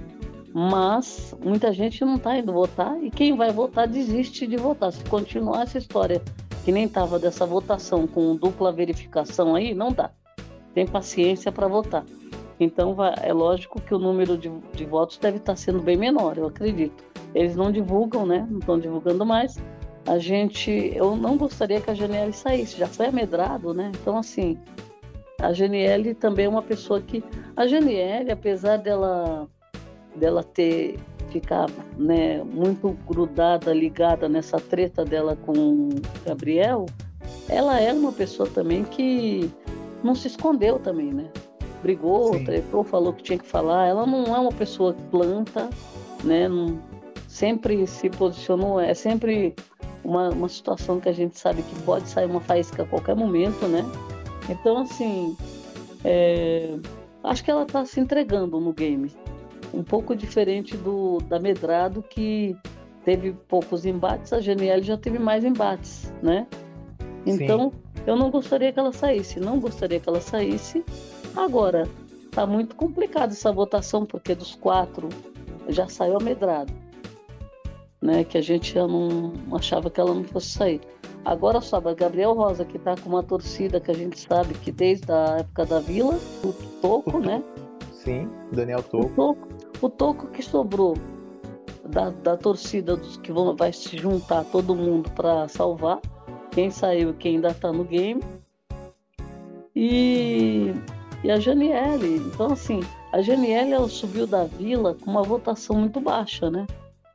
mas 0.52 1.34
muita 1.42 1.72
gente 1.72 2.04
não 2.04 2.16
está 2.16 2.36
indo 2.36 2.52
votar 2.52 3.02
e 3.02 3.10
quem 3.10 3.34
vai 3.34 3.50
votar 3.50 3.88
desiste 3.88 4.46
de 4.46 4.58
votar. 4.58 4.92
Se 4.92 5.02
continuar 5.04 5.62
essa 5.62 5.78
história 5.78 6.20
que 6.62 6.70
nem 6.70 6.84
estava 6.84 7.18
dessa 7.18 7.46
votação 7.46 8.06
com 8.06 8.36
dupla 8.36 8.70
verificação 8.70 9.54
aí, 9.54 9.72
não 9.72 9.90
dá. 9.90 10.10
Tem 10.74 10.86
paciência 10.86 11.50
para 11.50 11.66
votar. 11.66 12.04
Então 12.60 12.94
é 13.22 13.32
lógico 13.32 13.80
que 13.80 13.94
o 13.94 13.98
número 13.98 14.36
de, 14.36 14.50
de 14.74 14.84
votos 14.84 15.16
deve 15.16 15.38
estar 15.38 15.54
tá 15.54 15.56
sendo 15.56 15.80
bem 15.80 15.96
menor, 15.96 16.36
eu 16.36 16.48
acredito. 16.48 17.02
Eles 17.34 17.56
não 17.56 17.72
divulgam, 17.72 18.26
né? 18.26 18.46
Não 18.50 18.58
estão 18.58 18.78
divulgando 18.78 19.24
mais. 19.24 19.56
A 20.06 20.18
gente, 20.18 20.92
eu 20.94 21.16
não 21.16 21.38
gostaria 21.38 21.80
que 21.80 21.90
a 21.90 21.94
Janiele 21.94 22.34
saísse, 22.34 22.76
já 22.76 22.86
foi 22.86 23.06
amedrado, 23.06 23.72
né? 23.72 23.90
Então, 24.02 24.18
assim, 24.18 24.58
a 25.40 25.52
Geniele 25.52 26.14
também 26.14 26.46
é 26.46 26.48
uma 26.48 26.62
pessoa 26.62 27.00
que. 27.00 27.22
A 27.56 27.66
Geniele, 27.66 28.32
apesar 28.32 28.76
dela, 28.76 29.48
dela 30.16 30.42
ter 30.42 30.98
ficar 31.30 31.68
né, 31.96 32.42
muito 32.42 32.96
grudada, 33.06 33.72
ligada 33.72 34.28
nessa 34.28 34.58
treta 34.58 35.04
dela 35.04 35.36
com 35.36 35.52
o 35.52 35.88
Gabriel, 36.24 36.86
ela 37.48 37.78
é 37.80 37.92
uma 37.92 38.12
pessoa 38.12 38.48
também 38.48 38.84
que 38.84 39.50
não 40.02 40.14
se 40.14 40.28
escondeu 40.28 40.78
também, 40.78 41.12
né? 41.12 41.30
Brigou, 41.82 42.34
Sim. 42.34 42.44
tretou, 42.44 42.82
falou 42.82 43.12
que 43.12 43.22
tinha 43.22 43.38
que 43.38 43.46
falar. 43.46 43.86
Ela 43.86 44.06
não 44.06 44.34
é 44.34 44.38
uma 44.38 44.52
pessoa 44.52 44.94
que 44.94 45.02
planta, 45.04 45.70
né? 46.24 46.48
Não, 46.48 46.80
sempre 47.28 47.86
se 47.86 48.10
posicionou, 48.10 48.80
é 48.80 48.94
sempre 48.94 49.54
uma, 50.02 50.30
uma 50.30 50.48
situação 50.48 50.98
que 50.98 51.08
a 51.08 51.12
gente 51.12 51.38
sabe 51.38 51.62
que 51.62 51.82
pode 51.82 52.08
sair 52.08 52.26
uma 52.26 52.40
faísca 52.40 52.82
a 52.82 52.86
qualquer 52.86 53.14
momento, 53.14 53.66
né? 53.68 53.84
Então, 54.48 54.78
assim, 54.78 55.36
é, 56.04 56.78
acho 57.24 57.44
que 57.44 57.50
ela 57.50 57.62
está 57.62 57.84
se 57.84 58.00
entregando 58.00 58.60
no 58.60 58.72
game. 58.72 59.12
Um 59.72 59.82
pouco 59.82 60.16
diferente 60.16 60.76
do 60.76 61.18
da 61.28 61.38
Medrado, 61.38 62.02
que 62.02 62.56
teve 63.04 63.32
poucos 63.32 63.84
embates, 63.84 64.32
a 64.32 64.40
GNL 64.40 64.82
já 64.82 64.96
teve 64.96 65.18
mais 65.18 65.44
embates, 65.44 66.12
né? 66.22 66.46
Então, 67.26 67.70
Sim. 67.70 68.02
eu 68.06 68.16
não 68.16 68.30
gostaria 68.30 68.72
que 68.72 68.78
ela 68.78 68.92
saísse, 68.92 69.38
não 69.38 69.60
gostaria 69.60 70.00
que 70.00 70.08
ela 70.08 70.20
saísse. 70.20 70.84
Agora, 71.36 71.86
tá 72.30 72.46
muito 72.46 72.74
complicado 72.74 73.32
essa 73.32 73.52
votação, 73.52 74.06
porque 74.06 74.34
dos 74.34 74.54
quatro 74.54 75.08
já 75.68 75.86
saiu 75.88 76.16
a 76.16 76.20
Medrado 76.20 76.72
né? 78.00 78.24
Que 78.24 78.38
a 78.38 78.40
gente 78.40 78.74
já 78.74 78.86
não 78.86 79.32
achava 79.52 79.90
que 79.90 80.00
ela 80.00 80.14
não 80.14 80.24
fosse 80.24 80.48
sair. 80.48 80.80
Agora 81.24 81.60
sabe, 81.60 81.94
Gabriel 81.94 82.32
Rosa, 82.32 82.64
que 82.64 82.76
está 82.76 82.96
com 82.96 83.08
uma 83.08 83.22
torcida 83.22 83.80
que 83.80 83.90
a 83.90 83.94
gente 83.94 84.18
sabe 84.18 84.54
que 84.54 84.72
desde 84.72 85.10
a 85.12 85.38
época 85.40 85.66
da 85.66 85.80
Vila, 85.80 86.18
o 86.44 86.52
Toco, 86.80 87.18
né? 87.18 87.42
Sim, 87.92 88.30
Daniel 88.52 88.82
Toco. 88.82 89.06
O 89.06 89.10
Toco, 89.10 89.48
o 89.82 89.90
Toco 89.90 90.26
que 90.28 90.42
sobrou 90.42 90.96
da, 91.88 92.10
da 92.10 92.36
torcida 92.36 92.96
dos 92.96 93.16
que 93.16 93.32
vão, 93.32 93.54
vai 93.56 93.72
se 93.72 93.96
juntar 93.96 94.44
todo 94.44 94.74
mundo 94.74 95.10
para 95.10 95.48
salvar. 95.48 96.00
Quem 96.50 96.70
saiu 96.70 97.10
e 97.10 97.14
quem 97.14 97.36
ainda 97.36 97.48
está 97.48 97.72
no 97.72 97.84
game. 97.84 98.22
E, 99.74 100.72
e 101.22 101.30
a 101.30 101.38
Janiele. 101.38 102.16
Então, 102.16 102.52
assim, 102.52 102.80
a 103.12 103.20
Janiele 103.20 103.72
ela 103.72 103.88
subiu 103.88 104.26
da 104.26 104.44
Vila 104.44 104.94
com 104.94 105.10
uma 105.10 105.22
votação 105.22 105.76
muito 105.76 106.00
baixa, 106.00 106.50
né? 106.50 106.66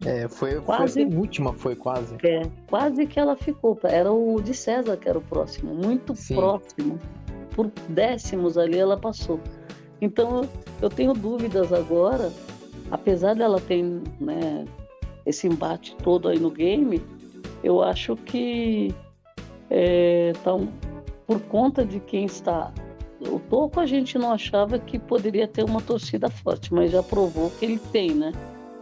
É, 0.05 0.27
foi, 0.27 0.59
quase, 0.61 1.05
foi 1.05 1.13
a 1.13 1.19
última, 1.19 1.53
foi 1.53 1.75
quase. 1.75 2.15
É, 2.23 2.41
quase 2.67 3.05
que 3.05 3.19
ela 3.19 3.35
ficou. 3.35 3.79
Era 3.83 4.11
o 4.11 4.41
de 4.41 4.53
César 4.53 4.97
que 4.97 5.07
era 5.07 5.17
o 5.17 5.21
próximo, 5.21 5.73
muito 5.73 6.15
Sim. 6.15 6.35
próximo. 6.35 6.99
Por 7.55 7.71
décimos 7.89 8.57
ali 8.57 8.77
ela 8.77 8.97
passou. 8.97 9.39
Então 10.01 10.47
eu 10.81 10.89
tenho 10.89 11.13
dúvidas 11.13 11.71
agora, 11.71 12.31
apesar 12.91 13.35
dela 13.35 13.61
ter 13.61 13.83
né, 14.19 14.65
esse 15.25 15.47
embate 15.47 15.95
todo 15.97 16.27
aí 16.27 16.39
no 16.39 16.51
game, 16.51 17.01
eu 17.63 17.81
acho 17.81 18.15
que 18.17 18.93
é, 19.69 20.33
tá 20.43 20.53
um, 20.53 20.67
por 21.25 21.39
conta 21.41 21.85
de 21.85 21.99
quem 21.99 22.25
está. 22.25 22.73
O 23.21 23.39
Toco 23.39 23.79
a 23.79 23.85
gente 23.85 24.17
não 24.17 24.33
achava 24.33 24.77
que 24.77 24.99
poderia 24.99 25.47
ter 25.47 25.63
uma 25.63 25.79
torcida 25.79 26.29
forte, 26.29 26.73
mas 26.73 26.91
já 26.91 27.01
provou 27.01 27.49
que 27.51 27.63
ele 27.63 27.79
tem, 27.91 28.11
né? 28.11 28.33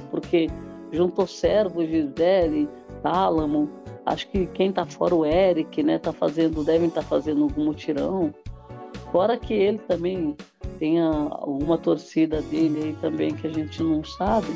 Porque 0.09 0.49
juntou 0.91 1.27
Servo, 1.27 1.86
Gisele, 1.86 2.69
Tálamo. 3.01 3.69
Acho 4.05 4.27
que 4.29 4.45
quem 4.48 4.71
tá 4.71 4.86
fora 4.86 5.15
o 5.15 5.25
Eric, 5.25 5.83
né, 5.83 6.00
tá 6.00 6.12
fazendo, 6.12 6.63
devem 6.63 6.88
estar 6.88 7.01
tá 7.01 7.07
fazendo 7.07 7.43
algum 7.43 7.65
mutirão. 7.65 8.33
Fora 9.12 9.38
que 9.38 9.53
ele 9.53 9.77
também 9.79 10.36
tenha 10.79 11.07
alguma 11.10 11.77
torcida 11.77 12.41
dele 12.41 12.83
aí 12.83 12.93
também 13.01 13.36
que 13.36 13.48
a 13.48 13.53
gente 13.53 13.83
não 13.83 14.03
sabe. 14.03 14.48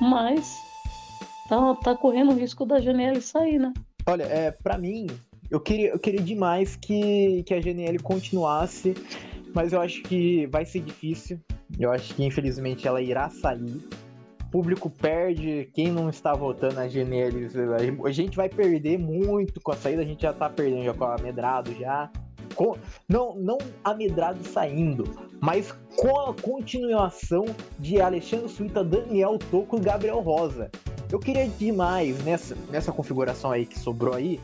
Mas 0.00 0.56
tá, 1.48 1.74
tá 1.76 1.94
correndo 1.94 2.32
o 2.32 2.34
risco 2.34 2.64
da 2.64 2.80
GNL 2.80 3.20
sair, 3.20 3.58
né? 3.58 3.72
Olha, 4.08 4.24
é, 4.24 4.50
para 4.50 4.78
mim, 4.78 5.06
eu 5.50 5.60
queria, 5.60 5.90
eu 5.90 5.98
queria 5.98 6.20
demais 6.20 6.76
que, 6.76 7.42
que 7.44 7.54
a 7.54 7.60
GNL 7.60 7.98
continuasse, 8.02 8.94
mas 9.54 9.72
eu 9.72 9.80
acho 9.80 10.02
que 10.02 10.46
vai 10.46 10.64
ser 10.64 10.80
difícil. 10.80 11.38
Eu 11.78 11.90
acho 11.90 12.14
que 12.14 12.24
infelizmente 12.24 12.86
ela 12.86 13.00
irá 13.00 13.28
sair 13.28 13.80
público 14.50 14.90
perde, 14.90 15.70
quem 15.74 15.90
não 15.90 16.08
está 16.08 16.32
votando 16.32 16.74
na 16.74 16.86
GNL, 16.86 17.48
a 18.04 18.10
gente 18.10 18.36
vai 18.36 18.48
perder 18.48 18.98
muito 18.98 19.60
com 19.60 19.72
a 19.72 19.76
saída, 19.76 20.02
a 20.02 20.04
gente 20.04 20.22
já 20.22 20.30
está 20.30 20.48
perdendo 20.48 20.84
já 20.84 20.94
com 20.94 21.04
a 21.04 21.16
Medrado 21.18 21.74
já. 21.74 22.10
Com, 22.54 22.76
não, 23.08 23.34
não 23.36 23.58
a 23.84 23.92
Medrado 23.92 24.42
saindo, 24.44 25.04
mas 25.40 25.74
com 25.96 26.20
a 26.20 26.34
continuação 26.34 27.44
de 27.78 28.00
Alexandre 28.00 28.48
Suíta, 28.48 28.82
Daniel 28.82 29.38
Toco 29.50 29.76
e 29.76 29.80
Gabriel 29.80 30.20
Rosa. 30.20 30.70
Eu 31.10 31.18
queria 31.18 31.48
demais 31.48 32.22
nessa, 32.24 32.56
nessa 32.70 32.92
configuração 32.92 33.50
aí 33.50 33.66
que 33.66 33.78
sobrou 33.78 34.14
aí, 34.14 34.40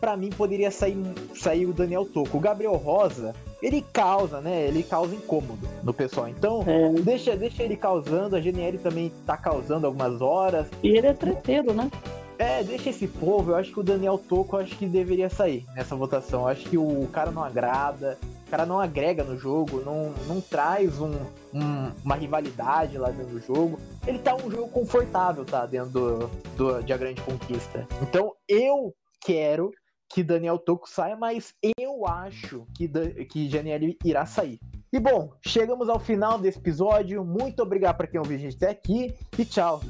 para 0.00 0.16
mim 0.16 0.30
poderia 0.30 0.70
sair, 0.70 0.96
sair 1.34 1.66
o 1.66 1.72
Daniel 1.72 2.04
Toco. 2.04 2.36
O 2.36 2.40
Gabriel 2.40 2.76
Rosa, 2.76 3.34
ele 3.62 3.84
causa, 3.92 4.40
né? 4.40 4.66
Ele 4.66 4.82
causa 4.82 5.14
incômodo 5.14 5.68
no 5.82 5.92
pessoal. 5.92 6.28
Então, 6.28 6.64
é. 6.66 6.90
deixa, 7.00 7.36
deixa 7.36 7.62
ele 7.62 7.76
causando. 7.76 8.36
A 8.36 8.40
GNL 8.40 8.78
também 8.78 9.12
tá 9.24 9.36
causando 9.36 9.86
algumas 9.86 10.20
horas. 10.20 10.66
E 10.82 10.88
ele 10.88 11.06
é 11.06 11.12
treteiro, 11.12 11.72
né? 11.72 11.90
É, 12.38 12.62
deixa 12.62 12.90
esse 12.90 13.06
povo. 13.06 13.52
Eu 13.52 13.56
acho 13.56 13.72
que 13.72 13.80
o 13.80 13.82
Daniel 13.82 14.18
Toco, 14.18 14.56
acho 14.56 14.76
que 14.76 14.86
deveria 14.86 15.30
sair 15.30 15.64
nessa 15.74 15.96
votação. 15.96 16.42
Eu 16.42 16.48
acho 16.48 16.68
que 16.68 16.76
o 16.76 17.08
cara 17.12 17.30
não 17.30 17.42
agrada, 17.42 18.18
o 18.46 18.50
cara 18.50 18.66
não 18.66 18.78
agrega 18.78 19.24
no 19.24 19.38
jogo, 19.38 19.82
não, 19.84 20.12
não 20.26 20.40
traz 20.40 21.00
um, 21.00 21.12
um, 21.54 21.90
uma 22.04 22.14
rivalidade 22.14 22.98
lá 22.98 23.10
dentro 23.10 23.32
do 23.32 23.40
jogo. 23.40 23.78
Ele 24.06 24.18
tá 24.18 24.34
um 24.34 24.50
jogo 24.50 24.68
confortável, 24.68 25.44
tá? 25.44 25.64
Dentro 25.64 25.90
do, 25.90 26.30
do, 26.56 26.82
de 26.82 26.92
A 26.92 26.96
Grande 26.96 27.22
Conquista. 27.22 27.86
Então, 28.02 28.34
eu 28.46 28.94
quero 29.20 29.72
que 30.08 30.22
Daniel 30.22 30.58
Toco 30.58 30.88
saia, 30.88 31.16
mas 31.16 31.54
eu 31.78 32.06
acho 32.06 32.66
que, 32.74 32.88
que 33.26 33.48
Janiele 33.48 33.96
irá 34.04 34.24
sair. 34.24 34.58
E 34.92 35.00
bom, 35.00 35.32
chegamos 35.44 35.88
ao 35.88 35.98
final 35.98 36.38
desse 36.38 36.58
episódio. 36.58 37.24
Muito 37.24 37.62
obrigado 37.62 37.96
para 37.96 38.06
quem 38.06 38.20
ouviu 38.20 38.36
a 38.36 38.40
gente 38.40 38.56
até 38.56 38.70
aqui 38.70 39.14
e 39.38 39.44
tchau. 39.44 39.80